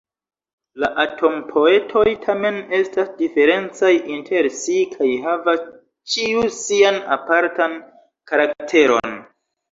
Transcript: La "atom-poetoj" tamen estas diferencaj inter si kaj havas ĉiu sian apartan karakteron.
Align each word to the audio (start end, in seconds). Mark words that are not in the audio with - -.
La 0.83 0.87
"atom-poetoj" 1.01 2.13
tamen 2.21 2.55
estas 2.77 3.11
diferencaj 3.19 3.91
inter 4.15 4.49
si 4.59 4.77
kaj 4.93 5.09
havas 5.25 5.61
ĉiu 6.15 6.47
sian 6.61 6.97
apartan 7.17 7.77
karakteron. 8.33 9.15